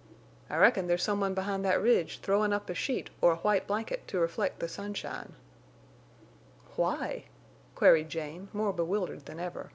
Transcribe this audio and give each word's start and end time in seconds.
]"I 0.50 0.58
reckon 0.58 0.88
there's 0.88 1.02
some 1.02 1.20
one 1.20 1.32
behind 1.32 1.64
that 1.64 1.80
ridge 1.80 2.18
throwin' 2.20 2.52
up 2.52 2.68
a 2.68 2.74
sheet 2.74 3.08
or 3.22 3.32
a 3.32 3.36
white 3.36 3.66
blanket 3.66 4.06
to 4.08 4.18
reflect 4.20 4.58
the 4.60 4.68
sunshine." 4.68 5.36
"Why?" 6.76 7.24
queried 7.74 8.10
Jane, 8.10 8.48
more 8.52 8.74
bewildered 8.74 9.24
than 9.24 9.40
ever. 9.40 9.70